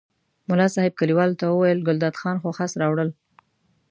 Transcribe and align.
ملا 0.49 0.67
صاحب 0.75 0.91
کلیوالو 0.99 1.39
ته 1.39 1.45
وویل 1.49 1.79
ګلداد 1.87 2.15
خان 2.21 2.35
خو 2.41 2.49
خس 2.57 2.71
راوړل. 2.81 3.09